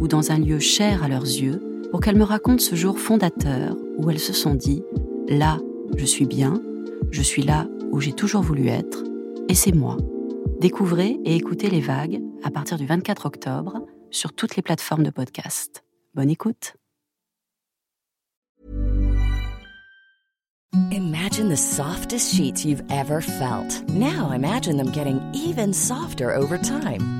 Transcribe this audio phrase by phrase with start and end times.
[0.00, 3.76] ou dans un lieu cher à leurs yeux pour qu'elles me racontent ce jour fondateur
[3.98, 4.82] où elles se sont dit⁇
[5.38, 5.58] Là,
[5.96, 6.60] je suis bien,
[7.10, 9.04] je suis là où j'ai toujours voulu être,
[9.48, 9.96] et c'est moi.
[10.60, 15.10] Découvrez et écoutez les vagues à partir du 24 octobre sur toutes les plateformes de
[15.10, 15.84] podcast.
[16.14, 16.74] Bonne écoute.
[20.92, 23.82] Imagine the softest sheets you've ever felt.
[23.88, 27.19] Now imagine them getting even softer over time.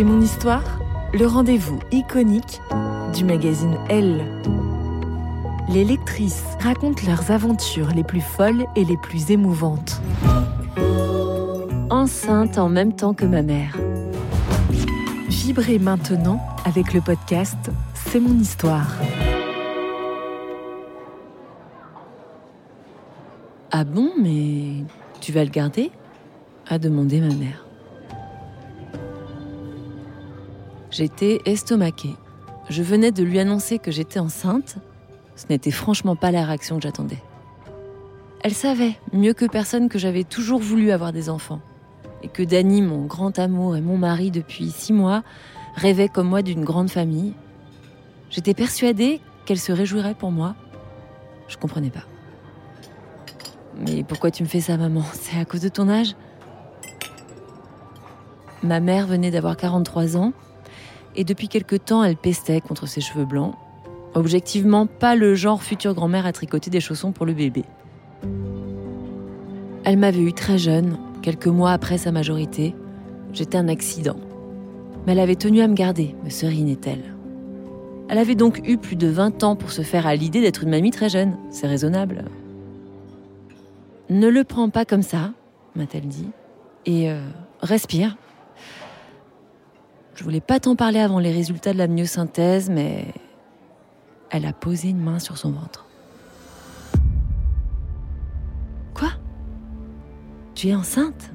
[0.00, 0.80] C'est mon histoire,
[1.12, 2.62] le rendez-vous iconique
[3.14, 4.24] du magazine Elle.
[5.68, 10.00] Les lectrices racontent leurs aventures les plus folles et les plus émouvantes.
[11.90, 13.76] Enceinte en même temps que ma mère.
[15.28, 18.94] Vibrez maintenant avec le podcast C'est mon histoire.
[23.70, 24.82] Ah bon, mais
[25.20, 25.90] tu vas le garder?
[26.70, 27.66] A demandé ma mère.
[31.00, 32.14] J'étais estomaquée.
[32.68, 34.76] Je venais de lui annoncer que j'étais enceinte.
[35.34, 37.22] Ce n'était franchement pas la réaction que j'attendais.
[38.42, 41.62] Elle savait, mieux que personne, que j'avais toujours voulu avoir des enfants.
[42.22, 45.22] Et que Dany, mon grand amour et mon mari depuis six mois,
[45.74, 47.32] rêvait comme moi d'une grande famille.
[48.28, 50.54] J'étais persuadée qu'elle se réjouirait pour moi.
[51.48, 52.04] Je comprenais pas.
[53.78, 55.04] Mais pourquoi tu me fais ça, maman?
[55.14, 56.14] C'est à cause de ton âge?
[58.62, 60.34] Ma mère venait d'avoir 43 ans
[61.16, 63.54] et depuis quelque temps, elle pestait contre ses cheveux blancs.
[64.14, 67.64] Objectivement, pas le genre future grand-mère à tricoter des chaussons pour le bébé.
[69.84, 72.74] Elle m'avait eu très jeune, quelques mois après sa majorité.
[73.32, 74.16] J'étais un accident.
[75.06, 77.14] Mais elle avait tenu à me garder, me serinait-elle.
[78.08, 80.70] Elle avait donc eu plus de 20 ans pour se faire à l'idée d'être une
[80.70, 81.36] mamie très jeune.
[81.50, 82.24] C'est raisonnable.
[84.10, 85.30] Ne le prends pas comme ça,
[85.76, 86.28] m'a-t-elle dit,
[86.84, 87.20] et euh,
[87.62, 88.16] respire.
[90.20, 93.06] Je voulais pas t'en parler avant les résultats de la myosynthèse, mais
[94.28, 95.86] elle a posé une main sur son ventre.
[98.92, 99.12] Quoi?
[100.54, 101.32] Tu es enceinte?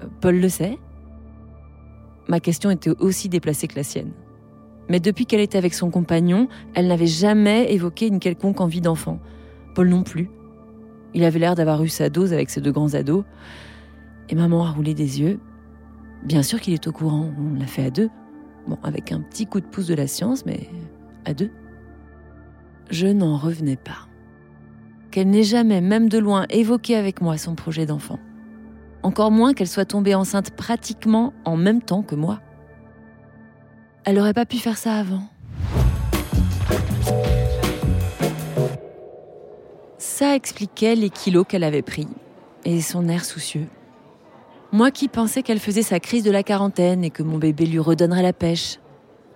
[0.00, 0.78] Euh, Paul le sait.
[2.28, 4.12] Ma question était aussi déplacée que la sienne.
[4.88, 9.18] Mais depuis qu'elle était avec son compagnon, elle n'avait jamais évoqué une quelconque envie d'enfant.
[9.74, 10.30] Paul non plus.
[11.14, 13.24] Il avait l'air d'avoir eu sa dose avec ses deux grands ados.
[14.28, 15.40] Et maman a roulé des yeux
[16.24, 18.10] Bien sûr qu'il est au courant, on l'a fait à deux.
[18.66, 20.68] Bon, avec un petit coup de pouce de la science, mais
[21.26, 21.50] à deux.
[22.90, 24.08] Je n'en revenais pas.
[25.10, 28.18] Qu'elle n'ait jamais, même de loin, évoqué avec moi son projet d'enfant.
[29.02, 32.40] Encore moins qu'elle soit tombée enceinte pratiquement en même temps que moi.
[34.04, 35.22] Elle n'aurait pas pu faire ça avant.
[39.98, 42.08] Ça expliquait les kilos qu'elle avait pris
[42.64, 43.68] et son air soucieux.
[44.74, 47.78] Moi qui pensais qu'elle faisait sa crise de la quarantaine et que mon bébé lui
[47.78, 48.80] redonnerait la pêche.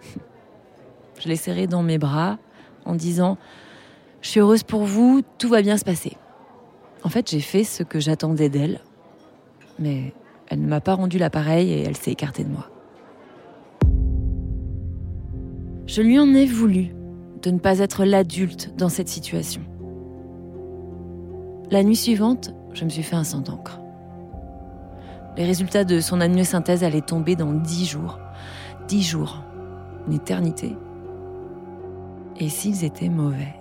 [1.21, 2.39] Je l'ai serré dans mes bras
[2.85, 3.39] en disant
[4.21, 6.17] Je suis heureuse pour vous, tout va bien se passer.
[7.05, 8.81] En fait, j'ai fait ce que j'attendais d'elle,
[9.79, 10.13] mais
[10.49, 12.69] elle ne m'a pas rendu l'appareil et elle s'est écartée de moi.
[15.87, 16.97] Je lui en ai voulu
[17.43, 19.61] de ne pas être l'adulte dans cette situation.
[21.71, 23.79] La nuit suivante, je me suis fait un sang d'encre.
[25.39, 28.19] Les résultats de son amniosynthèse allaient tomber dans dix jours.
[28.89, 29.45] Dix jours.
[30.09, 30.77] une éternité
[32.41, 33.55] Et s'ils étaient mauvais?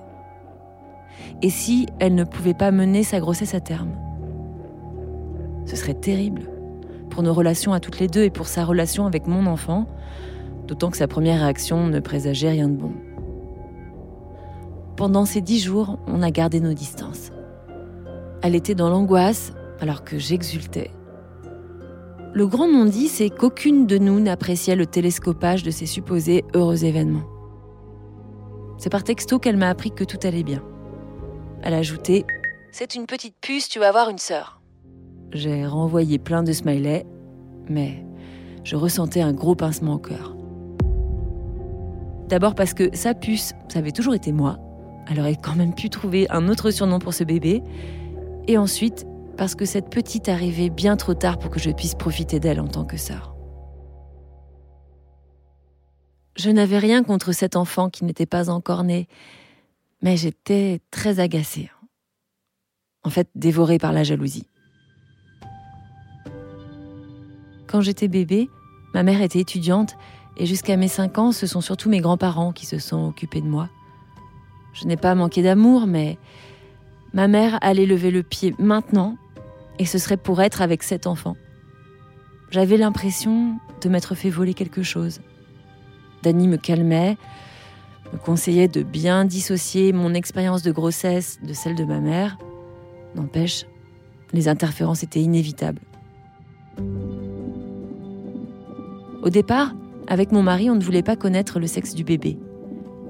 [1.44, 3.92] Et si elle ne pouvait pas mener sa grossesse à terme?
[5.68, 6.50] Ce serait terrible
[7.12, 9.86] pour nos relations à toutes les deux et pour sa relation avec mon enfant,
[10.66, 12.94] d'autant que sa première réaction ne présageait rien de bon.
[14.96, 17.32] Pendant ces dix jours, on a gardé nos distances.
[18.42, 20.90] Elle était dans l'angoisse alors que j'exultais.
[22.38, 27.26] Le grand non-dit, c'est qu'aucune de nous n'appréciait le télescopage de ces supposés heureux événements.
[28.78, 30.62] C'est par texto qu'elle m'a appris que tout allait bien.
[31.64, 32.28] Elle a ajouté
[32.72, 34.62] C'est une petite puce, tu vas avoir une sœur.
[35.32, 37.08] J'ai renvoyé plein de smileys,
[37.70, 38.06] mais
[38.64, 40.38] je ressentais un gros pincement au cœur.
[42.30, 44.60] D'abord parce que sa puce, ça avait toujours été moi.
[45.10, 47.64] Elle aurait quand même pu trouver un autre surnom pour ce bébé.
[48.48, 49.08] Et ensuite,
[49.38, 52.68] parce que cette petite arrivait bien trop tard pour que je puisse profiter d'elle en
[52.68, 53.36] tant que sœur.
[56.36, 59.08] Je n'avais rien contre cet enfant qui n'était pas encore né,
[60.02, 61.70] mais j'étais très agacée.
[63.04, 64.48] En fait, dévorée par la jalousie.
[67.68, 68.50] Quand j'étais bébé,
[68.94, 69.96] ma mère était étudiante
[70.38, 73.48] et jusqu'à mes 5 ans, ce sont surtout mes grands-parents qui se sont occupés de
[73.48, 73.70] moi.
[74.74, 76.18] Je n'ai pas manqué d'amour, mais
[77.14, 79.18] ma mère allait lever le pied maintenant
[79.80, 81.36] et ce serait pour être avec cet enfant.
[82.50, 85.22] J'avais l'impression de m'être fait voler quelque chose.
[86.24, 87.18] Dany me calmait,
[88.14, 92.38] me conseillait de bien dissocier mon expérience de grossesse de celle de ma mère.
[93.16, 93.66] N'empêche,
[94.34, 95.82] les interférences étaient inévitables.
[99.24, 99.74] Au départ,
[100.08, 102.38] avec mon mari, on ne voulait pas connaître le sexe du bébé.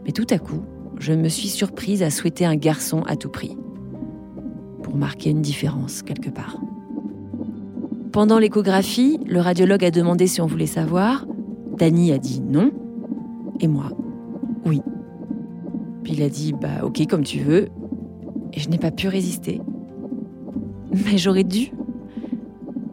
[0.05, 0.63] Mais tout à coup,
[0.99, 3.55] je me suis surprise à souhaiter un garçon à tout prix.
[4.87, 6.61] Pour marquer une différence quelque part.
[8.13, 11.25] Pendant l'échographie, le radiologue a demandé si on voulait savoir.
[11.77, 12.71] Dany a dit non.
[13.59, 13.91] Et moi,
[14.65, 14.81] oui.
[16.03, 17.67] Puis il a dit bah ok comme tu veux.
[18.53, 19.59] Et je n'ai pas pu résister.
[20.93, 21.73] Mais j'aurais dû.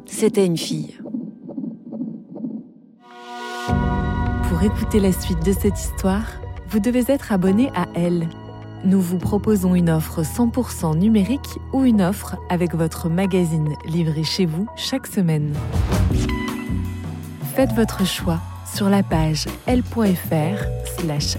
[0.05, 0.99] C'était une fille.
[4.49, 6.27] Pour écouter la suite de cette histoire,
[6.71, 8.29] vous devez être abonné à Elle.
[8.85, 14.45] Nous vous proposons une offre 100% numérique ou une offre avec votre magazine livré chez
[14.45, 15.55] vous chaque semaine.
[17.55, 18.41] Faites votre choix
[18.75, 21.39] sur la page l.fr/slash